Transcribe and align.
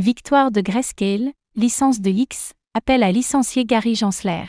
Victoire 0.00 0.52
de 0.52 0.60
Grayscale, 0.60 1.32
licence 1.56 2.00
de 2.00 2.10
X, 2.10 2.52
appel 2.72 3.02
à 3.02 3.10
licencier 3.10 3.64
Gary 3.64 3.96
Gensler. 3.96 4.44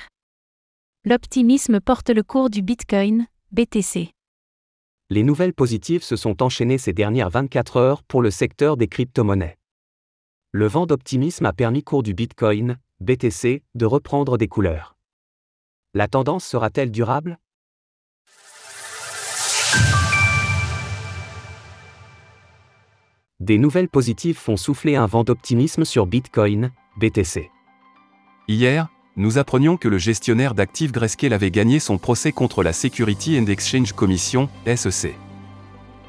L'optimisme 1.05 1.79
porte 1.79 2.11
le 2.11 2.21
cours 2.21 2.51
du 2.51 2.61
Bitcoin, 2.61 3.25
BTC. 3.51 4.11
Les 5.09 5.23
nouvelles 5.23 5.55
positives 5.55 6.03
se 6.03 6.15
sont 6.15 6.43
enchaînées 6.43 6.77
ces 6.77 6.93
dernières 6.93 7.31
24 7.31 7.77
heures 7.77 8.03
pour 8.03 8.21
le 8.21 8.29
secteur 8.29 8.77
des 8.77 8.87
crypto-monnaies. 8.87 9.57
Le 10.51 10.67
vent 10.67 10.85
d'optimisme 10.85 11.47
a 11.47 11.53
permis 11.53 11.81
cours 11.81 12.03
du 12.03 12.13
Bitcoin, 12.13 12.77
BTC, 12.99 13.63
de 13.73 13.85
reprendre 13.87 14.37
des 14.37 14.47
couleurs. 14.47 14.95
La 15.95 16.07
tendance 16.07 16.45
sera-t-elle 16.45 16.91
durable? 16.91 17.39
Des 23.39 23.57
nouvelles 23.57 23.87
positives 23.87 24.37
font 24.37 24.57
souffler 24.57 24.97
un 24.97 25.05
vent 25.05 25.23
d'optimisme 25.23 25.85
sur 25.85 26.07
Bitcoin, 26.07 26.71
BTC. 26.97 27.49
Hier, 28.49 28.89
nous 29.15 29.37
apprenions 29.37 29.77
que 29.77 29.87
le 29.87 29.97
gestionnaire 29.97 30.53
d'actifs 30.53 30.91
Grayscale 30.91 31.31
avait 31.31 31.49
gagné 31.49 31.79
son 31.79 31.97
procès 31.97 32.33
contre 32.33 32.63
la 32.63 32.73
Security 32.73 33.39
and 33.39 33.45
Exchange 33.45 33.93
Commission, 33.93 34.49
SEC. 34.75 35.15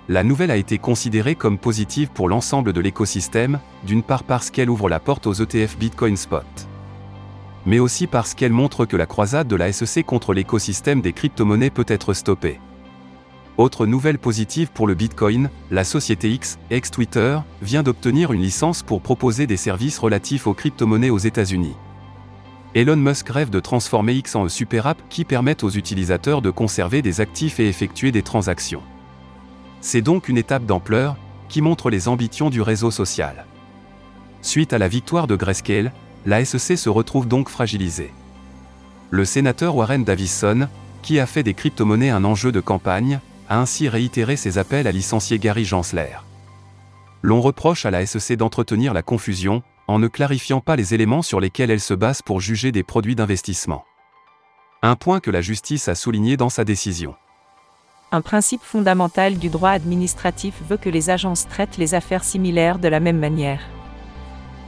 La 0.09 0.25
nouvelle 0.25 0.51
a 0.51 0.57
été 0.57 0.79
considérée 0.79 1.37
comme 1.37 1.57
positive 1.57 2.11
pour 2.13 2.29
l'ensemble 2.29 2.73
de 2.73 2.81
l'écosystème, 2.81 3.61
d'une 3.87 4.03
part 4.03 4.25
parce 4.25 4.51
qu'elle 4.51 4.69
ouvre 4.69 4.89
la 4.89 4.99
porte 4.99 5.29
aux 5.29 5.35
ETF 5.35 5.79
Bitcoin 5.79 6.17
Spot. 6.17 6.45
Mais 7.65 7.79
aussi 7.79 8.09
parce 8.09 8.35
qu'elle 8.35 8.53
montre 8.53 8.87
que 8.87 8.97
la 8.97 9.07
croisade 9.07 9.47
de 9.47 9.55
la 9.55 9.73
SEC 9.73 10.05
contre 10.05 10.35
l'écosystème 10.35 11.01
des 11.01 11.13
crypto-monnaies 11.13 11.71
peut 11.71 11.87
être 11.87 12.13
stoppée. 12.13 12.59
Autre 13.61 13.85
nouvelle 13.85 14.19
positive 14.19 14.71
pour 14.73 14.87
le 14.87 14.95
Bitcoin, 14.95 15.51
la 15.71 15.85
société 15.85 16.31
X, 16.31 16.59
ex-Twitter, 16.71 17.41
vient 17.61 17.83
d'obtenir 17.83 18.33
une 18.33 18.41
licence 18.41 18.83
pour 18.83 19.03
proposer 19.03 19.47
des 19.47 19.59
services 19.59 19.99
relatifs 19.99 20.47
aux 20.47 20.55
crypto-monnaies 20.55 21.11
aux 21.11 21.19
États-Unis. 21.19 21.75
Elon 22.75 22.97
Musk 22.97 23.29
rêve 23.29 23.51
de 23.51 23.61
transformer 23.61 24.15
X 24.15 24.35
en 24.35 24.47
un 24.47 24.49
super 24.49 24.87
app 24.87 25.03
qui 25.11 25.27
permette 25.27 25.63
aux 25.63 25.69
utilisateurs 25.69 26.41
de 26.41 26.49
conserver 26.49 27.03
des 27.03 27.21
actifs 27.21 27.61
et 27.61 27.69
effectuer 27.69 28.13
des 28.13 28.23
transactions. 28.23 28.81
C'est 29.83 30.01
donc 30.01 30.31
une 30.31 30.39
étape 30.39 30.65
d'ampleur, 30.65 31.19
qui 31.51 31.61
montre 31.61 31.91
les 31.91 32.09
ambitions 32.09 32.49
du 32.49 32.63
réseau 32.63 32.91
social. 32.91 33.45
Suite 34.41 34.73
à 34.73 34.79
la 34.79 34.89
victoire 34.89 35.27
de 35.27 35.37
Grayscale, 35.37 35.93
la 36.25 36.43
SEC 36.47 36.79
se 36.79 36.89
retrouve 36.89 37.29
donc 37.29 37.51
fragilisée. 37.51 38.15
Le 39.11 39.27
sénateur 39.27 39.77
Warren 39.77 40.03
Davison, 40.03 40.67
qui 41.03 41.21
a 41.21 41.27
fait 41.27 41.43
des 41.43 41.53
crypto-monnaies 41.53 42.09
un 42.09 42.25
enjeu 42.25 42.53
de 42.53 42.61
campagne, 42.61 43.21
a 43.51 43.59
ainsi 43.59 43.89
réitéré 43.89 44.37
ses 44.37 44.57
appels 44.57 44.87
à 44.87 44.93
licencier 44.93 45.39
Gary 45.39 45.65
Gensler. 45.65 46.17
L'on 47.21 47.41
reproche 47.41 47.85
à 47.85 47.91
la 47.91 48.07
SEC 48.07 48.39
d'entretenir 48.39 48.95
la 48.95 49.03
confusion, 49.03 49.63
en 49.89 49.99
ne 49.99 50.07
clarifiant 50.07 50.61
pas 50.61 50.77
les 50.77 50.95
éléments 50.95 51.21
sur 51.21 51.41
lesquels 51.41 51.71
elle 51.71 51.81
se 51.81 51.93
base 51.93 52.23
pour 52.23 52.41
juger 52.41 52.71
des 52.71 52.85
produits 52.85 53.17
d'investissement. 53.17 53.85
Un 54.83 54.95
point 54.95 55.21
que 55.21 55.33
la 55.33 55.43
justice 55.43 55.89
a 55.89 55.95
souligné 55.95 56.37
dans 56.37 56.49
sa 56.49 56.65
décision. 56.65 57.15
Un 58.13 58.23
principe 58.23 58.63
fondamental 58.63 59.37
du 59.37 59.51
droit 59.51 59.71
administratif 59.71 60.55
veut 60.69 60.77
que 60.77 60.89
les 60.89 61.11
agences 61.11 61.47
traitent 61.49 61.77
les 61.77 61.95
affaires 61.95 62.25
similaires 62.25 62.79
de 62.79 62.89
la 62.89 63.01
même 63.01 63.19
manière. 63.19 63.61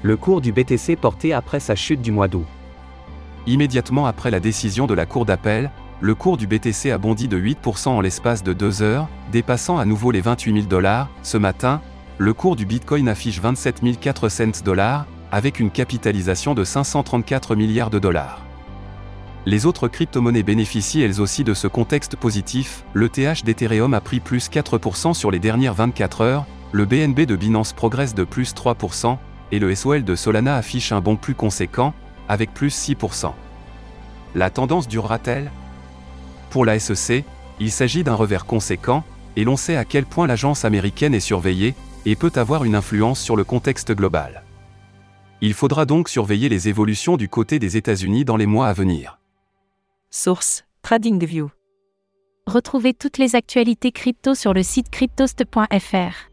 Le 0.03 0.17
cours 0.17 0.41
du 0.41 0.53
BTC 0.53 0.97
porté 0.97 1.33
après 1.33 1.61
sa 1.61 1.77
chute 1.77 2.03
du 2.03 2.11
mois 2.11 2.29
d'août. 2.29 2.47
Immédiatement 3.47 4.07
après 4.07 4.31
la 4.31 4.41
décision 4.41 4.87
de 4.87 4.95
la 4.95 5.07
Cour 5.07 5.25
d'appel, 5.25 5.71
le 6.03 6.17
cours 6.17 6.37
du 6.37 6.49
BTC 6.49 6.91
a 6.91 6.99
bondi 6.99 7.29
de 7.29 7.39
8% 7.39 7.91
en 7.91 8.01
l'espace 8.01 8.43
de 8.43 8.53
deux 8.53 8.83
heures, 8.83 9.09
dépassant 9.31 9.79
à 9.79 9.85
nouveau 9.85 10.11
les 10.11 10.21
28 10.21 10.53
000 10.53 10.67
dollars. 10.67 11.09
Ce 11.23 11.39
matin, 11.39 11.81
le 12.19 12.35
cours 12.35 12.57
du 12.57 12.67
Bitcoin 12.67 13.09
affiche 13.09 13.41
27 13.41 14.01
400 14.01 14.65
dollars, 14.65 15.07
avec 15.31 15.61
une 15.61 15.71
capitalisation 15.71 16.55
de 16.55 16.65
534 16.65 17.55
milliards 17.55 17.89
de 17.89 18.01
dollars. 18.01 18.43
Les 19.47 19.65
autres 19.65 19.87
crypto-monnaies 19.87 20.43
bénéficient 20.43 21.03
elles 21.03 21.21
aussi 21.21 21.45
de 21.45 21.55
ce 21.55 21.69
contexte 21.69 22.17
positif, 22.17 22.83
le 22.95 23.09
TH 23.09 23.45
d'Ethereum 23.45 23.95
a 23.95 24.01
pris 24.01 24.19
plus 24.19 24.51
4% 24.51 25.15
sur 25.15 25.31
les 25.31 25.39
dernières 25.39 25.75
24 25.75 26.21
heures, 26.23 26.47
le 26.73 26.85
BNB 26.85 27.27
de 27.27 27.37
Binance 27.37 27.73
progresse 27.73 28.17
de 28.17 28.25
plus 28.25 28.55
3%, 28.55 29.19
et 29.53 29.61
le 29.61 29.73
SOL 29.73 30.03
de 30.03 30.17
Solana 30.17 30.57
affiche 30.57 30.91
un 30.91 31.01
bond 31.01 31.15
plus 31.15 31.37
conséquent, 31.37 31.95
avec 32.29 32.53
plus 32.53 32.75
6%. 32.77 33.33
La 34.35 34.51
tendance 34.51 34.89
durera-t-elle 34.89 35.53
pour 36.53 36.67
la 36.67 36.79
SEC, 36.79 37.25
il 37.61 37.73
s'agit 37.73 38.05
d'un 38.05 38.15
revers 38.15 38.45
conséquent, 38.45 39.05
et 39.37 39.45
l'on 39.45 39.57
sait 39.57 39.77
à 39.77 39.87
quel 39.87 40.05
point 40.05 40.27
l'agence 40.27 40.67
américaine 40.67 41.15
est 41.15 41.21
surveillée, 41.21 41.75
et 42.05 42.15
peut 42.15 42.33
avoir 42.35 42.65
une 42.65 42.75
influence 42.75 43.21
sur 43.21 43.37
le 43.37 43.45
contexte 43.45 43.93
global. 43.93 44.45
Il 45.41 45.55
faudra 45.55 45.87
donc 45.87 46.11
surveiller 46.11 46.51
les 46.51 46.69
évolutions 46.69 47.17
du 47.17 47.29
côté 47.29 47.59
des 47.59 47.79
États-Unis 47.79 48.27
dans 48.27 48.37
les 48.37 48.47
mois 48.47 48.69
à 48.69 48.75
venir. 48.75 49.19
Source 50.11 50.65
TradingView. 50.83 51.49
Retrouvez 52.47 52.93
toutes 52.93 53.17
les 53.17 53.35
actualités 53.35 53.91
crypto 53.91 54.35
sur 54.35 54.53
le 54.53 54.63
site 54.63 54.91
cryptost.fr. 54.91 56.29